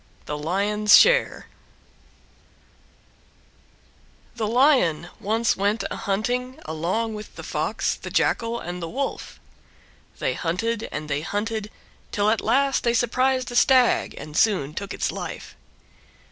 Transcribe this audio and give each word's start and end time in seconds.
THE 0.25 0.35
LION'S 0.35 0.97
SHARE 0.97 1.45
The 4.35 4.47
Lion 4.47 5.09
went 5.19 5.55
once 5.55 5.83
a 5.91 5.95
hunting 5.95 6.57
along 6.65 7.13
with 7.13 7.35
the 7.35 7.43
Fox, 7.43 7.93
the 7.93 8.09
Jackal, 8.09 8.59
and 8.59 8.81
the 8.81 8.89
Wolf. 8.89 9.39
They 10.17 10.33
hunted 10.33 10.89
and 10.91 11.07
they 11.07 11.21
hunted 11.21 11.69
till 12.11 12.31
at 12.31 12.41
last 12.41 12.83
they 12.83 12.95
surprised 12.95 13.51
a 13.51 13.55
Stag, 13.55 14.15
and 14.17 14.35
soon 14.35 14.73
took 14.73 14.91
its 14.91 15.11
life. 15.11 15.55